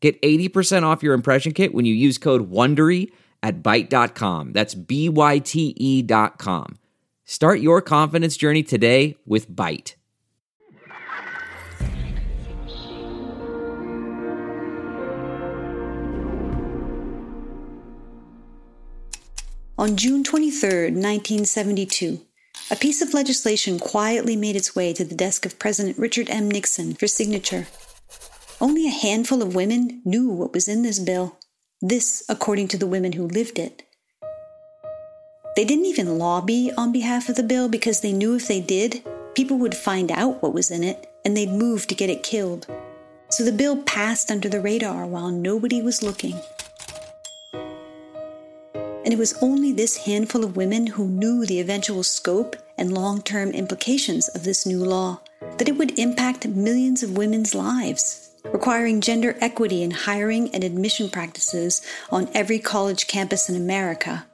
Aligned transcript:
Get 0.00 0.20
80% 0.22 0.84
off 0.84 1.02
your 1.02 1.14
impression 1.14 1.52
kit 1.52 1.74
when 1.74 1.84
you 1.84 1.94
use 1.94 2.18
code 2.18 2.50
WONDERY 2.50 3.10
at 3.42 3.62
Byte.com. 3.62 4.52
That's 4.52 4.74
B-Y-T-E 4.74 6.02
dot 6.02 6.38
com. 6.38 6.78
Start 7.24 7.60
your 7.60 7.82
confidence 7.82 8.36
journey 8.36 8.62
today 8.62 9.16
with 9.26 9.50
Byte. 9.50 9.94
On 19.78 19.94
June 19.94 20.24
23, 20.24 20.90
1972, 20.90 22.20
a 22.68 22.74
piece 22.74 23.00
of 23.00 23.14
legislation 23.14 23.78
quietly 23.78 24.34
made 24.34 24.56
its 24.56 24.74
way 24.74 24.92
to 24.92 25.04
the 25.04 25.14
desk 25.14 25.46
of 25.46 25.58
President 25.60 25.96
Richard 25.96 26.28
M. 26.28 26.50
Nixon 26.50 26.94
for 26.94 27.06
signature. 27.06 27.68
Only 28.60 28.88
a 28.88 28.90
handful 28.90 29.40
of 29.40 29.54
women 29.54 30.02
knew 30.04 30.30
what 30.30 30.52
was 30.52 30.66
in 30.66 30.82
this 30.82 30.98
bill. 30.98 31.38
This, 31.80 32.24
according 32.28 32.66
to 32.68 32.76
the 32.76 32.88
women 32.88 33.12
who 33.12 33.28
lived 33.28 33.56
it. 33.56 33.84
They 35.54 35.64
didn't 35.64 35.84
even 35.84 36.18
lobby 36.18 36.72
on 36.76 36.90
behalf 36.90 37.28
of 37.28 37.36
the 37.36 37.44
bill 37.44 37.68
because 37.68 38.00
they 38.00 38.12
knew 38.12 38.34
if 38.34 38.48
they 38.48 38.60
did, 38.60 39.04
people 39.36 39.58
would 39.58 39.76
find 39.76 40.10
out 40.10 40.42
what 40.42 40.54
was 40.54 40.72
in 40.72 40.82
it 40.82 41.08
and 41.24 41.36
they'd 41.36 41.52
move 41.52 41.86
to 41.86 41.94
get 41.94 42.10
it 42.10 42.24
killed. 42.24 42.66
So 43.28 43.44
the 43.44 43.52
bill 43.52 43.80
passed 43.84 44.28
under 44.28 44.48
the 44.48 44.60
radar 44.60 45.06
while 45.06 45.30
nobody 45.30 45.80
was 45.80 46.02
looking. 46.02 46.40
And 47.52 49.14
it 49.14 49.18
was 49.18 49.40
only 49.40 49.72
this 49.72 49.98
handful 49.98 50.42
of 50.44 50.56
women 50.56 50.88
who 50.88 51.06
knew 51.06 51.46
the 51.46 51.60
eventual 51.60 52.02
scope 52.02 52.56
and 52.76 52.92
long 52.92 53.22
term 53.22 53.50
implications 53.50 54.26
of 54.28 54.42
this 54.42 54.66
new 54.66 54.84
law, 54.84 55.20
that 55.58 55.68
it 55.68 55.76
would 55.76 55.96
impact 55.96 56.46
millions 56.48 57.04
of 57.04 57.16
women's 57.16 57.54
lives, 57.54 58.27
requiring 58.44 59.00
gender 59.00 59.36
equity 59.40 59.82
in 59.82 59.90
hiring 59.90 60.54
and 60.54 60.64
admission 60.64 61.10
practices 61.10 61.82
on 62.10 62.28
every 62.34 62.58
college 62.58 63.06
campus 63.06 63.48
in 63.48 63.56
America. 63.56 64.26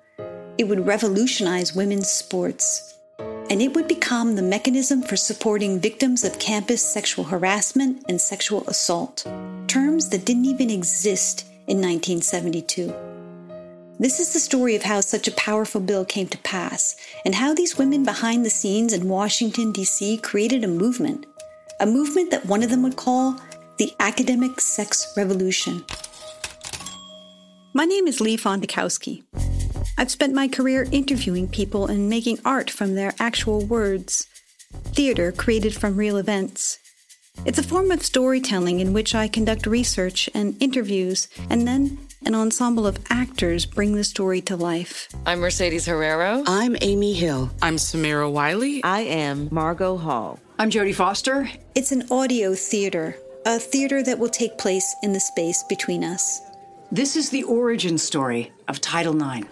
It 0.56 0.64
would 0.64 0.86
revolutionize 0.86 1.74
women's 1.74 2.08
sports. 2.08 2.98
And 3.18 3.60
it 3.60 3.74
would 3.74 3.88
become 3.88 4.36
the 4.36 4.42
mechanism 4.42 5.02
for 5.02 5.16
supporting 5.16 5.78
victims 5.78 6.24
of 6.24 6.38
campus 6.38 6.82
sexual 6.82 7.24
harassment 7.24 8.04
and 8.08 8.20
sexual 8.20 8.66
assault, 8.68 9.26
terms 9.66 10.08
that 10.08 10.24
didn't 10.24 10.46
even 10.46 10.70
exist 10.70 11.46
in 11.66 11.78
1972. 11.78 12.94
This 13.98 14.18
is 14.18 14.32
the 14.32 14.40
story 14.40 14.74
of 14.74 14.82
how 14.82 15.00
such 15.00 15.28
a 15.28 15.32
powerful 15.32 15.80
bill 15.80 16.04
came 16.04 16.26
to 16.28 16.38
pass, 16.38 16.96
and 17.24 17.34
how 17.34 17.54
these 17.54 17.78
women 17.78 18.04
behind 18.04 18.44
the 18.44 18.50
scenes 18.50 18.92
in 18.92 19.08
Washington, 19.08 19.72
D.C. 19.72 20.18
created 20.18 20.64
a 20.64 20.68
movement. 20.68 21.26
A 21.80 21.86
movement 21.86 22.30
that 22.30 22.46
one 22.46 22.62
of 22.62 22.70
them 22.70 22.82
would 22.82 22.96
call 22.96 23.38
the 23.76 23.92
Academic 23.98 24.60
Sex 24.60 25.12
Revolution. 25.16 25.84
My 27.72 27.84
name 27.84 28.06
is 28.06 28.20
Leigh 28.20 28.36
Fondakowski. 28.36 29.24
I've 29.98 30.12
spent 30.12 30.32
my 30.32 30.46
career 30.46 30.86
interviewing 30.92 31.48
people 31.48 31.86
and 31.86 32.08
making 32.08 32.38
art 32.44 32.70
from 32.70 32.94
their 32.94 33.14
actual 33.18 33.66
words, 33.66 34.28
theater 34.92 35.32
created 35.32 35.74
from 35.74 35.96
real 35.96 36.16
events. 36.16 36.78
It's 37.44 37.58
a 37.58 37.64
form 37.64 37.90
of 37.90 38.04
storytelling 38.04 38.78
in 38.78 38.92
which 38.92 39.12
I 39.12 39.26
conduct 39.26 39.66
research 39.66 40.30
and 40.34 40.56
interviews, 40.62 41.26
and 41.50 41.66
then 41.66 41.98
an 42.24 42.36
ensemble 42.36 42.86
of 42.86 42.98
actors 43.10 43.66
bring 43.66 43.96
the 43.96 44.04
story 44.04 44.40
to 44.42 44.54
life. 44.56 45.08
I'm 45.26 45.40
Mercedes 45.40 45.86
Herrero. 45.86 46.44
I'm 46.46 46.76
Amy 46.80 47.12
Hill. 47.12 47.50
I'm 47.60 47.74
Samira 47.76 48.30
Wiley. 48.30 48.84
I 48.84 49.00
am 49.00 49.48
Margot 49.50 49.96
Hall. 49.96 50.38
I'm 50.60 50.70
Jodie 50.70 50.94
Foster. 50.94 51.50
It's 51.74 51.90
an 51.90 52.06
audio 52.12 52.54
theater, 52.54 53.16
a 53.46 53.58
theater 53.58 54.02
that 54.02 54.18
will 54.18 54.28
take 54.28 54.56
place 54.56 54.96
in 55.02 55.12
the 55.12 55.20
space 55.20 55.62
between 55.64 56.02
us. 56.02 56.40
This 56.90 57.14
is 57.14 57.28
the 57.28 57.42
origin 57.42 57.98
story 57.98 58.52
of 58.68 58.80
Title 58.80 59.14
IX. 59.14 59.46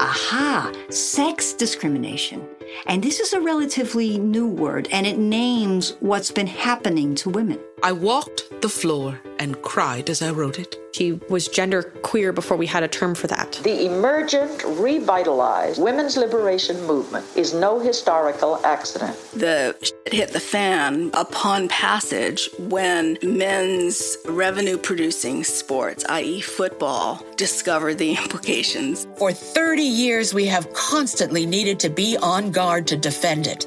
Aha, 0.00 0.72
sex 0.88 1.52
discrimination. 1.52 2.48
And 2.86 3.02
this 3.02 3.20
is 3.20 3.34
a 3.34 3.40
relatively 3.40 4.18
new 4.18 4.48
word, 4.48 4.88
and 4.90 5.06
it 5.06 5.18
names 5.18 5.94
what's 6.00 6.30
been 6.30 6.46
happening 6.46 7.14
to 7.16 7.28
women. 7.28 7.60
I 7.84 7.90
walked 7.90 8.62
the 8.62 8.68
floor 8.68 9.20
and 9.40 9.60
cried 9.60 10.08
as 10.08 10.22
I 10.22 10.30
wrote 10.30 10.60
it. 10.60 10.76
She 10.92 11.14
was 11.28 11.48
gender 11.48 11.82
queer 11.82 12.32
before 12.32 12.56
we 12.56 12.66
had 12.66 12.84
a 12.84 12.88
term 12.88 13.16
for 13.16 13.26
that. 13.26 13.58
The 13.64 13.86
emergent, 13.86 14.62
revitalized 14.64 15.82
women's 15.82 16.16
liberation 16.16 16.80
movement 16.86 17.26
is 17.34 17.52
no 17.52 17.80
historical 17.80 18.64
accident. 18.64 19.16
The 19.32 19.74
shit 19.82 20.14
hit 20.14 20.30
the 20.30 20.38
fan 20.38 21.10
upon 21.14 21.68
passage 21.68 22.48
when 22.58 23.18
men's 23.24 24.16
revenue 24.26 24.78
producing 24.78 25.42
sports, 25.42 26.04
i.e., 26.08 26.40
football, 26.40 27.26
discovered 27.34 27.98
the 27.98 28.12
implications. 28.22 29.08
For 29.16 29.32
30 29.32 29.82
years, 29.82 30.32
we 30.32 30.46
have 30.46 30.72
constantly 30.72 31.46
needed 31.46 31.80
to 31.80 31.88
be 31.88 32.16
on 32.18 32.52
guard 32.52 32.86
to 32.88 32.96
defend 32.96 33.48
it. 33.48 33.66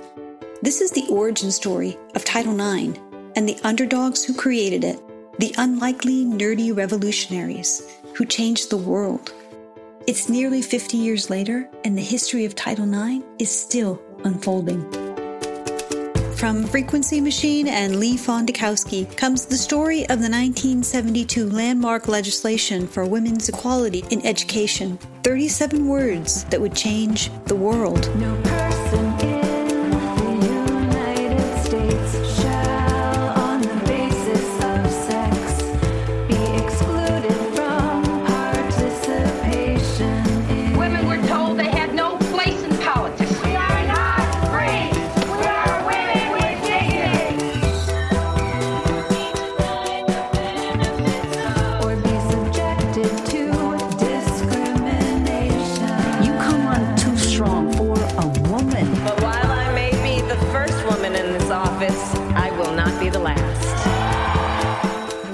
This 0.62 0.80
is 0.80 0.92
the 0.92 1.06
origin 1.10 1.52
story 1.52 1.98
of 2.16 2.24
Title 2.24 2.54
IX 2.60 2.98
and 3.36 3.48
the 3.48 3.60
underdogs 3.64 4.24
who 4.24 4.34
created 4.34 4.84
it 4.84 5.02
the 5.40 5.54
unlikely 5.58 6.24
nerdy 6.24 6.76
revolutionaries 6.76 7.92
who 8.14 8.26
changed 8.26 8.70
the 8.70 8.78
world. 8.78 9.34
It's 10.08 10.30
nearly 10.30 10.62
50 10.62 10.98
years 10.98 11.30
later, 11.30 11.70
and 11.84 11.98
the 11.98 12.02
history 12.02 12.46
of 12.46 12.56
Title 12.56 12.86
IX 12.86 13.26
is 13.38 13.52
still 13.52 14.02
unfolding. 14.24 14.90
From 16.38 16.64
Frequency 16.66 17.20
Machine 17.22 17.68
and 17.68 18.00
Leigh 18.00 18.18
Fondakowski 18.18 19.18
comes 19.18 19.46
the 19.46 19.58
story 19.58 20.02
of 20.04 20.20
the 20.22 20.30
1972 20.30 21.50
landmark 21.50 22.08
legislation 22.08 22.88
for 22.88 23.06
women's 23.06 23.50
equality 23.50 24.04
in 24.12 24.26
education 24.26 24.98
37 25.24 25.88
words 25.88 26.44
that 26.46 26.62
would 26.62 26.76
change 26.76 27.32
the 27.46 27.56
world. 27.56 28.16
No 28.18 28.45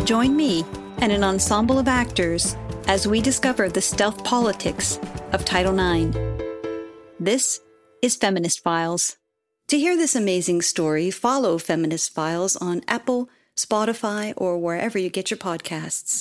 Join 0.05 0.35
me 0.35 0.65
and 0.97 1.11
an 1.11 1.23
ensemble 1.23 1.77
of 1.77 1.87
actors 1.87 2.55
as 2.87 3.07
we 3.07 3.21
discover 3.21 3.69
the 3.69 3.81
stealth 3.81 4.23
politics 4.23 4.99
of 5.31 5.45
Title 5.45 5.77
IX. 5.79 6.17
This 7.19 7.61
is 8.01 8.15
Feminist 8.15 8.63
Files. 8.63 9.17
To 9.67 9.77
hear 9.77 9.95
this 9.95 10.15
amazing 10.15 10.63
story, 10.63 11.11
follow 11.11 11.57
Feminist 11.59 12.13
Files 12.13 12.55
on 12.55 12.81
Apple, 12.87 13.29
Spotify, 13.55 14.33
or 14.35 14.57
wherever 14.57 14.97
you 14.97 15.09
get 15.09 15.29
your 15.29 15.37
podcasts. 15.37 16.19